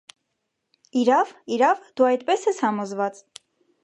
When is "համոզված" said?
2.67-3.21